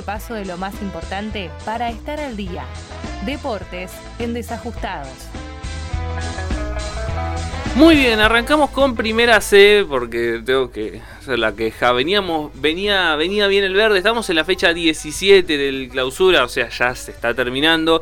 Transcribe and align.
repaso 0.00 0.32
de 0.32 0.46
lo 0.46 0.56
más 0.56 0.80
importante 0.80 1.50
para 1.66 1.90
estar 1.90 2.18
al 2.20 2.34
día. 2.34 2.64
Deportes 3.26 3.92
en 4.18 4.32
desajustados. 4.32 5.12
Muy 7.74 7.96
bien, 7.96 8.18
arrancamos 8.18 8.70
con 8.70 8.96
primera 8.96 9.42
C 9.42 9.84
porque 9.86 10.40
tengo 10.42 10.70
que 10.70 11.02
hacer 11.18 11.38
la 11.38 11.52
queja. 11.52 11.92
Veníamos, 11.92 12.50
venía, 12.54 13.14
venía 13.16 13.46
bien 13.46 13.62
el 13.62 13.74
verde, 13.74 13.98
estamos 13.98 14.30
en 14.30 14.36
la 14.36 14.44
fecha 14.46 14.72
17 14.72 15.58
del 15.58 15.90
clausura, 15.90 16.44
o 16.44 16.48
sea, 16.48 16.70
ya 16.70 16.94
se 16.94 17.10
está 17.10 17.34
terminando. 17.34 18.00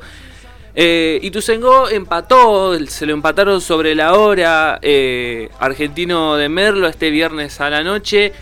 Eh, 0.77 1.19
Ituzaingó 1.21 1.89
empató, 1.89 2.79
se 2.87 3.07
lo 3.07 3.13
empataron 3.13 3.61
sobre 3.61 3.97
la 3.97 4.15
hora 4.15 4.79
eh, 4.83 5.49
argentino 5.59 6.37
de 6.37 6.49
Merlo 6.49 6.87
este 6.87 7.11
viernes 7.11 7.61
a 7.61 7.69
la 7.71 7.83
noche 7.83 8.33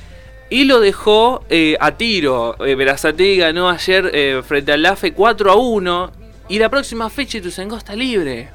y 0.48 0.64
lo 0.64 0.80
dejó 0.80 1.44
eh, 1.48 1.76
a 1.80 1.92
tiro. 1.96 2.56
Eh, 2.64 3.36
ganó 3.36 3.68
ayer 3.68 4.10
eh, 4.12 4.42
frente 4.46 4.72
al 4.72 4.86
AFE 4.86 5.12
4 5.12 5.50
a 5.50 5.56
1 5.56 6.12
y 6.48 6.58
la 6.58 6.68
próxima 6.68 7.10
fecha 7.10 7.38
Ituzaingó 7.38 7.76
está 7.76 7.94
libre. 7.96 8.50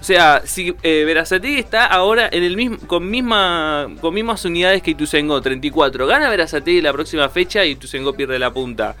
O 0.00 0.04
sea, 0.04 0.42
si 0.46 0.74
eh, 0.82 1.24
está 1.58 1.84
ahora 1.84 2.30
en 2.32 2.42
el 2.42 2.56
mismo, 2.56 2.78
con, 2.86 3.08
misma, 3.10 3.86
con 4.00 4.14
mismas 4.14 4.42
unidades 4.46 4.82
que 4.82 4.92
Ituzaingó, 4.92 5.42
34. 5.42 6.06
Gana 6.06 6.30
Verazategui 6.30 6.80
la 6.80 6.92
próxima 6.92 7.28
fecha 7.28 7.66
y 7.66 7.72
Ituzaingó 7.72 8.14
pierde 8.14 8.38
la 8.38 8.50
punta, 8.50 8.96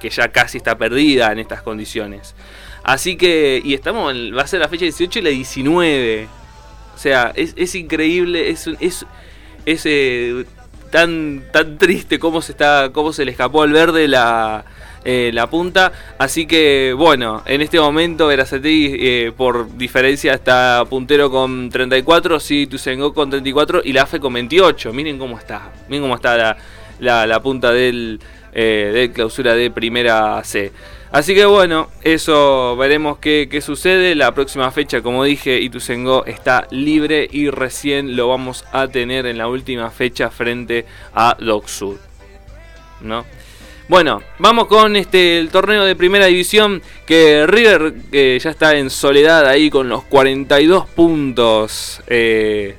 que 0.00 0.10
ya 0.10 0.28
casi 0.28 0.58
está 0.58 0.76
perdida 0.76 1.30
en 1.30 1.38
estas 1.38 1.62
condiciones. 1.62 2.34
Así 2.82 3.16
que, 3.16 3.62
y 3.64 3.74
estamos, 3.74 4.12
va 4.36 4.42
a 4.42 4.46
ser 4.48 4.60
la 4.60 4.68
fecha 4.68 4.84
18 4.84 5.20
y 5.20 5.22
la 5.22 5.30
19. 5.30 6.28
O 6.94 6.98
sea, 6.98 7.32
es, 7.36 7.74
increíble, 7.76 8.50
es, 8.50 8.66
es, 8.80 9.06
es 9.64 9.82
eh, 9.86 10.44
tan, 10.94 11.42
tan 11.50 11.76
triste 11.76 12.20
cómo 12.20 12.40
se, 12.40 12.52
está, 12.52 12.90
cómo 12.92 13.12
se 13.12 13.24
le 13.24 13.32
escapó 13.32 13.62
al 13.62 13.72
verde 13.72 14.06
la, 14.06 14.64
eh, 15.04 15.32
la 15.34 15.50
punta. 15.50 15.90
Así 16.18 16.46
que 16.46 16.94
bueno, 16.96 17.42
en 17.46 17.62
este 17.62 17.80
momento 17.80 18.28
Verazategui 18.28 18.94
eh, 19.00 19.32
por 19.36 19.76
diferencia 19.76 20.34
está 20.34 20.84
puntero 20.88 21.32
con 21.32 21.68
34, 21.68 22.38
sí, 22.38 22.68
Tusengo 22.68 23.12
con 23.12 23.28
34 23.28 23.82
y 23.84 23.92
la 23.92 24.02
AFE 24.02 24.20
con 24.20 24.34
28. 24.34 24.92
Miren 24.92 25.18
cómo 25.18 25.36
está, 25.36 25.72
miren 25.88 26.02
cómo 26.04 26.14
está 26.14 26.56
la, 27.00 27.26
la, 27.26 27.42
punta 27.42 27.72
del, 27.72 28.20
eh, 28.54 28.90
de 28.94 29.12
clausura 29.12 29.54
de 29.54 29.70
primera 29.70 30.42
C. 30.44 30.72
Así 31.10 31.34
que 31.34 31.44
bueno, 31.44 31.90
eso 32.02 32.76
veremos 32.76 33.18
qué, 33.18 33.48
qué, 33.50 33.60
sucede. 33.60 34.14
La 34.14 34.34
próxima 34.34 34.70
fecha, 34.70 35.02
como 35.02 35.22
dije, 35.24 35.60
Ituzengo 35.60 36.24
está 36.24 36.66
libre 36.70 37.28
y 37.30 37.50
recién 37.50 38.16
lo 38.16 38.28
vamos 38.28 38.64
a 38.72 38.88
tener 38.88 39.26
en 39.26 39.38
la 39.38 39.46
última 39.46 39.90
fecha 39.90 40.30
frente 40.30 40.86
a 41.14 41.36
Docksud. 41.38 41.98
¿No? 43.00 43.24
Bueno, 43.86 44.22
vamos 44.38 44.66
con 44.66 44.96
este 44.96 45.38
el 45.38 45.50
torneo 45.50 45.84
de 45.84 45.94
primera 45.94 46.24
división 46.24 46.80
que 47.04 47.46
River 47.46 47.92
que 48.10 48.38
ya 48.38 48.48
está 48.48 48.76
en 48.76 48.88
soledad 48.88 49.46
ahí 49.46 49.68
con 49.68 49.90
los 49.90 50.04
42 50.04 50.88
puntos. 50.88 52.00
Eh, 52.06 52.76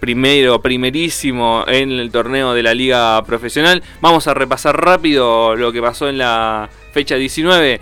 primero, 0.00 0.60
primerísimo 0.60 1.64
en 1.66 1.92
el 1.92 2.10
torneo 2.10 2.54
de 2.54 2.62
la 2.62 2.74
liga 2.74 3.22
profesional. 3.24 3.82
Vamos 4.00 4.26
a 4.26 4.34
repasar 4.34 4.80
rápido 4.80 5.56
lo 5.56 5.72
que 5.72 5.80
pasó 5.80 6.08
en 6.08 6.18
la 6.18 6.68
fecha 6.92 7.16
19. 7.16 7.80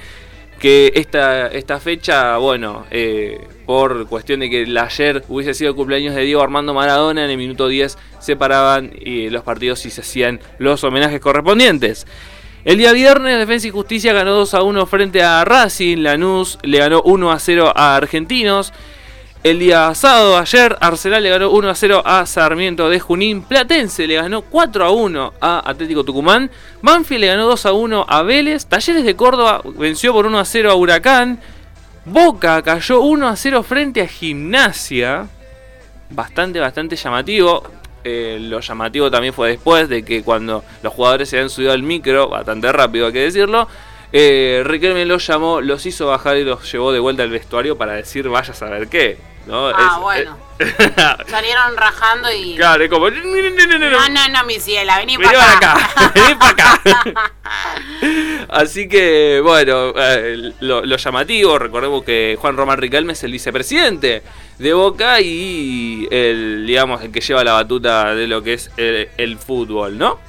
Que 0.59 0.93
esta, 0.95 1.49
esta 1.49 1.81
fecha, 1.81 2.39
bueno, 2.39 2.87
eh, 2.91 3.39
por 3.67 4.07
cuestión 4.07 4.41
de 4.41 4.49
que 4.49 4.67
ayer 4.79 5.23
hubiese 5.29 5.53
sido 5.53 5.71
el 5.71 5.77
cumpleaños 5.77 6.15
de 6.15 6.23
Diego 6.23 6.43
Armando 6.43 6.73
Maradona, 6.73 7.25
en 7.25 7.31
el 7.31 7.37
minuto 7.37 7.69
10 7.69 7.99
se 8.21 8.37
paraban 8.37 8.93
y 8.99 9.29
los 9.31 9.43
partidos 9.43 9.85
y 9.85 9.91
se 9.91 10.01
hacían 10.01 10.41
los 10.59 10.83
homenajes 10.85 11.21
correspondientes. 11.21 12.07
El 12.65 12.79
día 12.79 12.93
viernes, 12.93 13.39
Defensa 13.39 13.69
y 13.69 13.71
Justicia 13.71 14.15
ganó 14.15 14.33
2 14.33 14.55
a 14.55 14.63
1 14.63 14.87
frente 14.87 15.23
a 15.23 15.45
Racing. 15.45 15.99
Lanús 15.99 16.59
le 16.63 16.79
ganó 16.79 17.03
1 17.03 17.31
a 17.31 17.39
0 17.39 17.73
a 17.77 17.97
Argentinos. 17.97 18.73
El 19.45 19.59
día 19.59 19.95
sábado, 19.95 20.39
ayer, 20.39 20.75
Arsenal 20.81 21.23
le 21.23 21.29
ganó 21.29 21.51
1 21.51 21.69
a 21.69 21.75
0 21.75 22.03
a 22.03 22.25
Sarmiento 22.25 22.89
de 22.89 22.99
Junín. 22.99 23.43
Platense 23.43 24.07
le 24.07 24.15
ganó 24.15 24.41
4 24.41 24.87
a 24.87 24.91
1 24.91 25.35
a 25.39 25.69
Atlético 25.69 26.03
Tucumán. 26.03 26.51
Banfield 26.81 27.21
le 27.21 27.27
ganó 27.27 27.47
2 27.49 27.67
a 27.67 27.73
1 27.75 28.07
a 28.09 28.23
Vélez. 28.23 28.65
Talleres 28.65 29.05
de 29.05 29.15
Córdoba 29.15 29.61
venció 29.77 30.15
por 30.15 30.25
1 30.25 30.39
a 30.39 30.47
0 30.47 30.71
a 30.71 30.75
Huracán. 30.77 31.41
Boca 32.07 32.63
cayó 32.63 33.03
1 33.03 33.29
a 33.29 33.37
0 33.37 33.63
frente 33.65 34.01
a 34.01 34.09
Gimnasia. 34.09 35.27
Bastante, 36.09 36.59
bastante 36.59 36.97
llamativo. 36.97 37.65
Eh, 38.03 38.39
lo 38.41 38.61
llamativo 38.61 39.11
también 39.11 39.35
fue 39.35 39.51
después 39.51 39.91
de 39.91 40.07
que 40.07 40.23
cuando 40.23 40.65
los 40.83 40.95
jugadores 40.95 41.29
se 41.29 41.37
habían 41.37 41.51
subido 41.51 41.73
al 41.73 41.83
micro, 41.83 42.31
bastante 42.31 42.73
rápido 42.73 43.09
hay 43.09 43.13
que 43.13 43.21
decirlo, 43.21 43.69
eh, 44.11 44.63
Riquelme 44.65 45.05
los 45.05 45.27
llamó, 45.27 45.61
los 45.61 45.85
hizo 45.85 46.07
bajar 46.07 46.39
y 46.39 46.45
los 46.45 46.73
llevó 46.73 46.93
de 46.93 47.01
vuelta 47.01 47.25
al 47.25 47.31
vestuario 47.31 47.77
para 47.77 47.93
decir 47.93 48.27
vaya 48.31 48.53
a 48.53 48.57
saber 48.57 48.89
qué. 48.89 49.34
¿No? 49.47 49.69
Ah, 49.69 49.99
bueno. 50.01 50.39
Salieron 51.27 51.77
rajando 51.77 52.31
y. 52.33 52.55
Claro, 52.57 52.85
es 52.85 52.91
como. 52.91 53.11
No, 53.11 54.09
no, 54.09 54.29
no, 54.29 54.45
mi 54.45 54.61
ciela, 54.61 54.99
vení, 54.99 55.19
para 55.19 55.53
acá. 55.53 56.13
vení 56.15 56.35
para 56.37 56.73
acá. 56.75 57.33
Así 58.49 58.89
que, 58.89 59.41
bueno, 59.43 59.93
eh, 59.97 60.53
lo, 60.61 60.97
llamativo, 60.97 61.59
recordemos 61.59 62.05
que 62.05 62.37
Juan 62.41 62.57
Román 62.57 62.79
Riquelme 62.79 63.15
es 63.15 63.25
el 63.25 63.33
vicepresidente 63.33 64.23
de 64.59 64.73
Boca 64.73 65.21
y 65.21 66.07
el, 66.11 66.65
digamos, 66.67 67.03
el 67.03 67.11
que 67.11 67.21
lleva 67.21 67.43
la 67.43 67.55
batuta 67.55 68.15
de 68.15 68.27
lo 68.27 68.43
que 68.43 68.55
es 68.55 68.71
el, 68.77 69.39
fútbol, 69.39 69.99
¿no? 69.99 70.21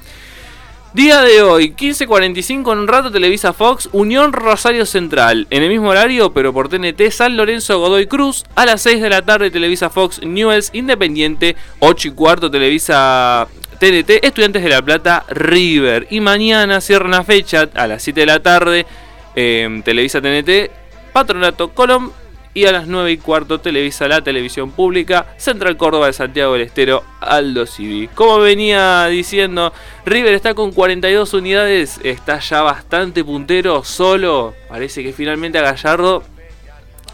Día 0.96 1.20
de 1.20 1.42
hoy, 1.42 1.74
15.45 1.76 2.72
en 2.72 2.78
un 2.78 2.88
rato 2.88 3.12
Televisa 3.12 3.52
Fox, 3.52 3.90
Unión 3.92 4.32
Rosario 4.32 4.86
Central. 4.86 5.46
En 5.50 5.62
el 5.62 5.68
mismo 5.68 5.90
horario, 5.90 6.32
pero 6.32 6.54
por 6.54 6.70
TNT, 6.70 7.10
San 7.10 7.36
Lorenzo 7.36 7.78
Godoy 7.78 8.06
Cruz. 8.06 8.46
A 8.54 8.64
las 8.64 8.80
6 8.80 9.02
de 9.02 9.10
la 9.10 9.20
tarde 9.20 9.50
Televisa 9.50 9.90
Fox 9.90 10.22
Newells 10.22 10.70
Independiente. 10.72 11.54
8 11.80 12.08
y 12.08 12.10
cuarto 12.12 12.50
Televisa 12.50 13.46
TNT, 13.78 14.24
Estudiantes 14.24 14.62
de 14.62 14.70
La 14.70 14.80
Plata, 14.80 15.26
River. 15.28 16.06
Y 16.08 16.20
mañana 16.20 16.80
cierran 16.80 17.10
la 17.10 17.24
fecha 17.24 17.68
a 17.74 17.86
las 17.86 18.02
7 18.02 18.20
de 18.20 18.26
la 18.26 18.40
tarde, 18.40 18.86
eh, 19.34 19.82
Televisa 19.84 20.22
TNT, 20.22 20.70
Patronato 21.12 21.74
Colom. 21.74 22.10
Y 22.56 22.64
a 22.64 22.72
las 22.72 22.86
9 22.86 23.12
y 23.12 23.16
cuarto 23.18 23.60
Televisa 23.60 24.08
la 24.08 24.24
televisión 24.24 24.70
pública, 24.70 25.26
Central 25.36 25.76
Córdoba 25.76 26.06
de 26.06 26.14
Santiago 26.14 26.54
del 26.54 26.62
Estero, 26.62 27.04
Aldo 27.20 27.66
Civi. 27.66 28.08
Como 28.08 28.38
venía 28.38 29.04
diciendo, 29.08 29.74
River 30.06 30.32
está 30.32 30.54
con 30.54 30.72
42 30.72 31.34
unidades, 31.34 32.00
está 32.02 32.38
ya 32.38 32.62
bastante 32.62 33.22
puntero, 33.22 33.84
solo. 33.84 34.54
Parece 34.70 35.02
que 35.02 35.12
finalmente 35.12 35.58
a 35.58 35.70
Gallardo 35.70 36.22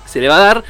se 0.07 0.21
le 0.21 0.29
va 0.29 0.37
a 0.37 0.47
dar. 0.47 0.65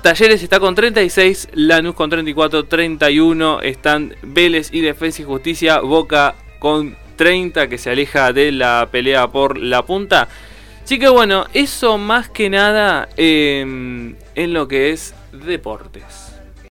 Talleres 0.00 0.42
está 0.42 0.60
con 0.60 0.74
36, 0.74 1.48
Lanús 1.52 1.94
con 1.94 2.08
34, 2.08 2.64
31 2.64 3.60
están 3.60 4.16
Vélez 4.22 4.70
y 4.72 4.80
Defensa 4.80 5.20
y 5.20 5.24
Justicia, 5.26 5.80
Boca 5.80 6.36
con 6.58 6.96
30 7.16 7.68
que 7.68 7.76
se 7.76 7.90
aleja 7.90 8.32
de 8.32 8.50
la 8.50 8.88
pelea 8.90 9.28
por 9.28 9.58
la 9.58 9.82
punta. 9.82 10.28
Así 10.86 11.00
que 11.00 11.08
bueno, 11.08 11.46
eso 11.52 11.98
más 11.98 12.28
que 12.28 12.48
nada 12.48 13.08
em, 13.16 14.14
en 14.36 14.52
lo 14.52 14.68
que 14.68 14.92
es 14.92 15.14
deportes. 15.32 16.35